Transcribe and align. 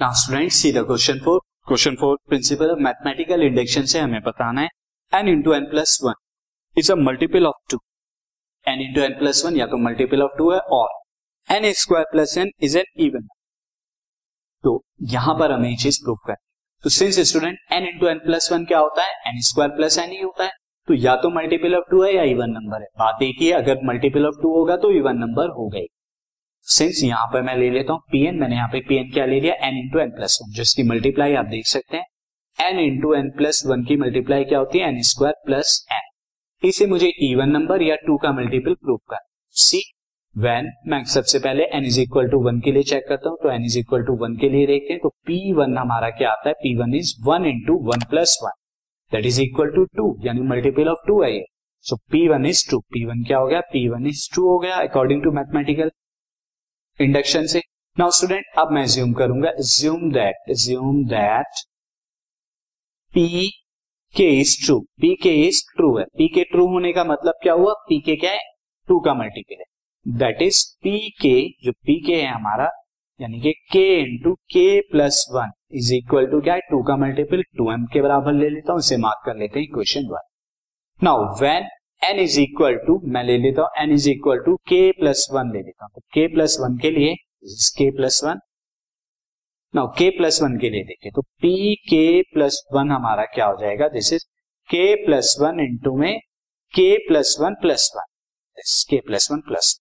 Now 0.00 0.12
student 0.12 0.50
see 0.52 0.70
the 0.72 0.78
question 0.86 1.18
four 1.24 1.38
question 1.66 1.94
four 1.96 2.16
principle 2.28 2.70
of 2.70 2.78
mathematical 2.86 3.42
induction 3.42 3.84
से 3.92 3.98
हमें 3.98 4.20
बताना 4.22 4.60
है. 4.60 4.68
N 5.12 5.28
into 5.28 5.52
n 5.54 5.64
plus 5.70 5.98
one 6.04 6.14
is 6.76 6.90
a 6.92 6.94
multiple 6.96 7.46
of 7.46 7.56
two 7.70 7.78
n 8.66 8.80
into 8.80 9.00
n 9.02 9.14
plus 9.18 9.44
one 9.46 9.56
या 9.56 9.66
तो 9.66 9.76
multiple 9.84 10.22
of 10.22 10.36
two 10.38 10.50
है 10.52 10.58
और 10.78 10.88
n 11.48 11.72
square 11.80 12.04
plus 12.12 12.36
n 12.38 12.50
is 12.62 12.78
an 12.78 13.02
even 13.06 13.26
तो 14.64 14.76
यहाँ 15.14 15.34
पर 15.38 15.52
हमें 15.52 15.76
चीज़ 15.84 16.02
प्रूव 16.04 16.18
करनी 16.26 16.44
तो 16.84 16.90
since 16.90 17.20
student 17.30 17.58
n 17.72 17.88
into 17.88 18.08
n 18.08 18.18
plus 18.26 18.52
one 18.52 18.64
क्या 18.64 18.78
होता 18.78 19.02
है? 19.02 19.14
एन 19.28 19.40
स्क्वायर 19.42 19.76
प्लस 19.76 19.98
एन 19.98 20.10
ही 20.10 20.20
होता 20.20 20.44
है. 20.44 20.50
तो 20.88 20.94
या 20.96 21.16
तो 21.22 21.30
मल्टीपल 21.36 21.76
ऑफ़ 21.76 21.90
टू 21.90 22.02
है 22.02 22.14
या 22.14 22.22
इवन 22.34 22.50
नंबर 22.50 22.82
है. 22.82 22.88
बात 22.98 23.22
एक 23.22 23.36
ही 23.40 23.46
है, 23.46 23.52
अगर 23.54 23.86
मल्टीपल 23.86 24.26
ऑफ़ 24.26 24.42
टू 24.42 24.56
होगा 24.56 24.76
तो 24.76 24.90
इवन 24.98 25.18
नंबर 25.18 25.48
हो 25.56 25.68
गई. 25.68 25.86
सिंस 26.66 27.00
यहाँ 27.04 27.26
पर 27.32 27.42
मैं 27.42 27.56
ले 27.56 27.70
लेता 27.70 27.92
हूँ 27.92 28.00
पी 28.12 28.24
एन 28.26 28.38
मैंने 28.40 28.54
यहाँ 28.54 28.68
पे 28.68 28.80
पी 28.88 28.96
एन 28.96 29.10
क्या 29.12 29.24
ले 29.26 29.40
लिया? 29.40 29.54
N 29.66 29.78
into 29.78 29.98
n 29.98 30.10
plus 30.10 30.38
one 30.42 30.52
जिसकी 30.54 30.82
मल्टीप्लाई 30.82 31.34
आप 31.34 31.46
देख 31.46 31.66
सकते 31.66 31.96
हैं। 31.96 32.04
N 32.58 32.78
into 32.80 33.12
n 33.14 33.30
plus 33.36 33.62
one 33.66 33.84
की 33.84 33.96
मल्टीप्लाई 33.96 34.44
क्या 34.44 34.58
होती 34.58 34.78
है? 34.78 34.88
एन 34.88 35.02
स्क्वायर 35.02 35.34
प्लस 35.46 35.84
एन 35.92 36.68
इसे 36.68 36.86
मुझे 36.86 37.12
इवन 37.22 37.50
नंबर 37.50 37.82
या 37.82 37.96
टू 38.06 38.16
का 38.16 38.32
मल्टीपल 38.32 38.74
प्रूव 38.74 38.96
कर 39.10 39.18
सी 39.54 39.82
वेन 40.36 40.70
मैं 40.88 41.02
सबसे 41.04 41.38
पहले 41.38 41.64
n 41.74 41.84
is 41.86 42.00
equal 42.00 42.28
to 42.30 42.38
one 42.44 42.58
के 42.60 42.72
लिए 42.72 42.82
चेक 42.84 43.04
करता 43.08 43.28
हूँ 43.28 43.38
तो 43.42 43.50
n 43.50 43.64
is 43.64 43.78
equal 43.78 44.02
to 44.06 44.16
one 44.22 44.36
के 44.36 44.48
लिए 44.48 44.66
देखते 44.66 44.92
हैं 44.92 45.00
तो 45.02 45.08
पी 45.26 45.52
वन 45.52 45.76
हमारा 45.78 46.10
क्या 46.12 46.30
आता 46.30 46.48
है? 46.48 46.54
P 46.54 46.74
one 46.76 46.94
is 46.94 47.14
one 47.26 47.46
into 47.46 47.76
one 47.84 48.04
plus 48.10 48.38
one 48.44 48.60
that 49.12 49.26
is 49.26 49.40
equal 49.42 49.70
to 49.76 49.84
two 49.96 50.16
यानी 50.24 50.40
मल्टीपल 50.48 50.88
ऑफ़ 50.88 51.06
टू 51.06 51.22
है 51.22 51.32
ये। 51.34 51.44
So 51.84 51.96
P 52.12 52.26
one 52.28 52.46
is 52.46 52.64
two 52.70 52.78
P 52.92 53.04
one 53.04 53.22
क्या 53.24 53.38
हो 53.38 53.46
गया? 53.46 53.60
पी 53.62 53.88
वन 53.88 54.06
इज़ 54.06 54.28
टू 54.34 54.48
हो 54.48 54.58
गया 54.58 54.76
अकॉर्डिंग 54.88 55.22
टू 55.24 55.30
मैथमेटिकल 55.32 55.90
इंडक्शन 57.00 57.46
से। 57.46 57.60
Now 57.96 58.10
student 58.10 58.44
अब 58.58 58.70
मैं 58.72 58.84
ज्यूम 58.86 59.12
करूँगा। 59.12 59.50
Assume 59.70 60.10
that 60.12 60.52
assume 60.56 61.04
that 61.06 61.60
P 63.14 63.48
k 64.14 64.28
is 64.40 64.54
true 64.64 64.78
P 65.00 65.14
k 65.22 65.34
is 65.46 65.60
true 65.76 65.96
है। 65.98 66.04
पी 66.18 66.28
के 66.28 66.44
ट्रू 66.44 66.66
होने 66.66 66.92
का 66.92 67.04
मतलब 67.04 67.34
क्या 67.42 67.52
हुआ? 67.52 67.72
पी 67.88 68.00
के 68.00 68.16
क्या 68.16 68.32
है? 68.32 68.38
टू 68.88 68.98
का 69.00 69.14
मल्टीपल 69.14 69.60
है। 69.60 70.18
दैट 70.18 70.42
इज़ 70.42 70.64
पी 70.82 70.98
के 71.20 71.34
जो 71.64 71.72
पी 71.72 72.00
के 72.06 72.14
है 72.14 72.28
हमारा, 72.28 72.68
यानी 73.20 73.40
कि 73.40 73.52
k 73.72 73.86
into 74.00 74.34
k 74.34 74.80
plus 74.90 75.24
one 75.32 75.50
is 75.72 75.94
equal 75.94 76.26
to 76.26 76.40
क्या 76.40 76.54
है? 76.54 76.60
टू 76.60 76.82
का 76.82 76.96
मल्टीपल 76.96 77.42
टू 77.58 77.70
एम 77.72 77.86
के 77.92 78.02
बराबर 78.02 78.32
ले 78.32 78.48
लेता 78.50 78.72
हूँ, 78.72 78.80
इसे 78.80 78.96
मार्क 78.96 79.22
कर 79.26 79.36
लेते 79.36 79.60
हैं 79.60 79.68
question 79.68 80.06
one 80.06 80.28
now 81.00 81.34
when 81.42 81.68
n 82.02 82.18
is 82.20 82.40
equal 82.40 82.76
to 82.86 83.00
मैं 83.06 83.22
ले 83.24 83.36
लेता 83.38 83.62
हूँ 83.62 83.82
n 83.82 83.92
is 83.92 84.08
equal 84.10 84.38
to 84.38 84.56
k 84.68 84.90
plus 84.92 85.26
one 85.32 85.52
ले 85.52 85.58
लेता 85.58 85.84
हूँ 85.84 85.90
तो 85.94 86.00
के 86.14 86.26
प्लस 86.34 86.56
वन 86.60 86.76
के 86.78 86.90
लिए 86.90 87.14
k 87.76 87.90
plus 87.90 88.20
one 88.24 88.40
now 89.74 89.86
k 89.88 90.08
plus 90.10 90.42
one 90.42 90.58
के 90.58 90.70
लिए 90.70 90.84
देखिए 90.84 91.10
तो 91.10 91.22
पी 91.22 91.74
के 91.88 92.22
प्लस 92.34 92.62
वन 92.74 92.90
हमारा 92.90 93.24
क्या 93.34 93.46
हो 93.46 93.56
जाएगा 93.60 93.88
this 93.88 94.12
is 94.12 94.24
k 94.68 94.84
plus 95.06 95.36
one 95.40 95.60
into 95.60 95.96
में 95.96 96.18
k 96.74 96.96
plus 97.08 97.36
one 97.40 97.54
plus 97.62 97.90
one 97.96 98.12
k 98.90 99.00
plus 99.00 99.30
one 99.32 99.40
plus 99.40 99.78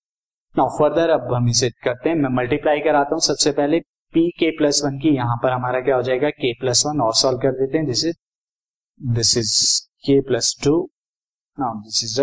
now 0.56 0.78
further 0.80 1.10
अब 1.10 1.34
हम 1.34 1.50
इसे 1.50 1.70
करते 1.84 2.10
हैं 2.10 2.16
मैं 2.16 2.30
मल्टीप्लाई 2.34 2.80
कराता 2.80 3.16
हूँ 3.16 3.22
सबसे 3.22 3.52
पहले 3.52 3.80
पी 4.14 4.30
के 4.40 4.50
प्लस 4.58 4.82
वन 4.86 5.00
की 5.00 5.16
यहाँ 5.16 5.38
पर 5.44 5.52
हमारा 5.52 5.80
क्या 5.82 5.96
हो 5.96 6.02
जाएगा 6.04 6.30
के 6.32 6.54
प्लस 6.60 6.84
वन 6.86 7.02
और 7.02 7.14
सॉल्व 7.16 7.40
कर 7.40 7.52
देते 7.52 7.78
हैं 7.78 7.88
this 7.88 8.06
is 8.06 8.16
this 9.00 9.38
is 9.38 9.56
k 10.06 10.20
plus 10.22 10.56
two 10.64 10.76
now 11.58 11.73
this 11.81 12.03
is 12.03 12.22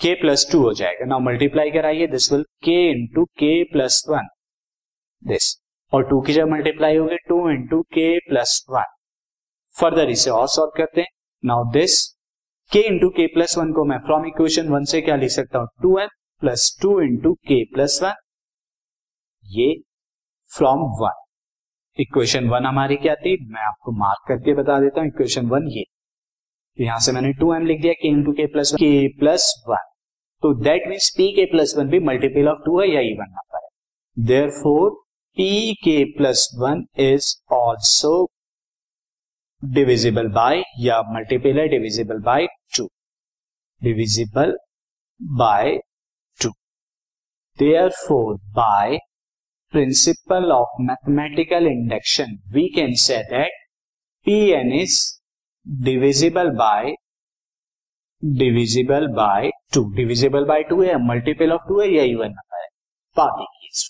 k 0.00 0.14
plus 0.20 0.46
two 0.52 0.62
हो 0.62 0.72
जाएगा. 0.74 1.04
नाउ 1.06 1.20
मल्टीप्लाई 1.20 1.70
कराइए. 1.70 2.06
This 2.06 2.32
will 2.32 2.42
k 2.64 2.74
into 2.90 3.24
k 3.38 3.52
plus 3.72 4.02
one 4.08 4.26
this 5.22 5.54
और 5.92 6.08
टू 6.10 6.20
की 6.20 6.32
जब 6.32 6.48
मल्टीप्लाई 6.48 6.96
होगी. 6.96 7.16
Two 7.28 7.48
into 7.50 7.80
k 7.94 8.18
plus 8.28 8.64
one 8.70 8.94
further 9.76 10.10
इसे 10.10 10.30
और 10.30 10.48
solve 10.48 10.72
करते 10.76 11.00
हैं. 11.00 11.08
Now 11.44 11.64
this 11.72 12.04
k 12.72 12.80
into 12.88 13.08
k 13.08 13.26
plus 13.34 13.56
one 13.58 13.72
को 13.72 13.84
मैं 13.84 13.98
फ्रॉम 14.06 14.26
इक्वेशन 14.26 14.68
वन 14.68 14.84
से 14.84 15.00
क्या 15.00 15.16
लिख 15.16 15.30
सकता 15.30 15.58
हूँ? 15.58 15.68
Two 15.82 15.98
m 15.98 16.08
plus 16.42 16.78
two 16.82 17.00
into 17.00 17.32
k 17.48 17.62
plus 17.74 17.98
one 18.02 18.14
ये 19.44 19.74
फ्रॉम 20.50 20.80
वन 21.00 21.22
इक्वेशन 21.98 22.48
वन 22.48 22.66
हमारी 22.66 22.96
क्या 22.96 23.14
थी? 23.14 23.36
मैं 23.52 23.62
आपको 23.62 23.92
मार्क 23.98 24.28
करके 24.28 24.54
बता 24.54 24.80
देता 24.80 25.00
हूँ. 25.00 25.08
इक्वेशन 25.08 25.46
वन 25.48 25.68
ये. 25.68 25.84
तो 26.78 26.84
यहाँ 26.84 26.98
से 27.00 27.12
मैंने 27.12 27.32
टू 27.32 27.52
एम 27.54 27.66
लिख 27.66 27.80
दिया 27.82 27.92
के 27.92 28.08
into 28.08 28.32
k 28.32 28.46
plus 28.52 28.72
k 28.78 28.90
plus 29.18 29.52
one 29.68 29.90
तो 30.42 30.52
that 30.64 30.88
means 30.88 31.08
P 31.16 31.30
k 31.36 31.44
plus 31.50 31.74
one 31.78 31.88
भी 31.88 31.98
मल्टीपल 32.06 32.48
ऑफ़ 32.48 32.58
टू 32.64 32.80
है 32.80 32.88
या 32.88 33.00
इवन 33.00 33.30
नंबर 33.30 33.58
है. 33.58 33.68
Therefore 34.52 34.90
P 35.36 35.74
k 35.84 36.02
plus 36.18 36.48
one 36.58 36.84
is 37.02 37.34
also 37.54 38.12
divisible 39.62 40.28
by 40.32 40.62
या 40.80 41.00
मल्टीपल 41.12 41.58
है 41.60 41.66
divisible 41.68 42.18
by 42.22 42.46
two 42.76 42.88
divisible 43.82 44.56
by 45.20 45.76
two 46.38 46.50
therefore 48.06 48.34
by 48.54 48.98
principle 49.72 50.52
of 50.52 50.82
mathematical 50.82 51.66
induction 51.66 52.38
we 52.54 52.68
can 52.74 52.94
say 53.04 53.22
that 53.30 53.64
P 54.26 54.38
n 54.52 54.72
is 54.72 54.98
divisible 55.66 56.48
by 56.50 56.94
divisible 58.24 59.06
by 59.06 59.50
two 59.74 59.82
divisible 59.94 60.44
by 60.44 60.62
two 60.62 60.82
है 60.82 60.96
multiple 61.06 61.52
of 61.52 61.62
two 61.68 61.80
है, 61.80 61.88
या 61.88 62.02
even 62.02 62.26
number 62.26 62.62
है 62.62 62.68
बात 63.16 63.32
देखिए 63.38 63.80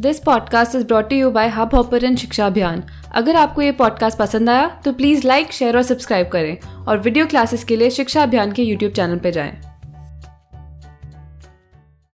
this 0.00 0.18
podcast 0.20 0.74
is 0.74 0.86
brought 0.86 1.12
you 1.12 1.30
by 1.30 1.48
Hubhopper 1.74 2.14
Shiksha 2.16 2.46
Abhiyan 2.46 2.82
अगर 3.14 3.36
आपको 3.36 3.62
ये 3.62 3.72
podcast 3.72 4.18
पसंद 4.18 4.50
आया 4.50 4.68
तो 4.84 4.92
प्लीज़ 4.92 5.26
लाइक 5.26 5.52
शेयर 5.52 5.76
और 5.76 5.82
सब्सक्राइब 5.82 6.28
करें। 6.28 6.58
और 6.88 6.98
वीडियो 6.98 7.26
क्लासेस 7.26 7.64
के 7.64 7.76
लिए 7.76 7.90
शिक्षा 7.90 8.22
अभियान 8.22 8.52
के 8.52 8.62
यूट्यूब 8.62 8.92
चैनल 8.92 9.18
पर 9.18 9.30
जाएँ। 9.30 9.67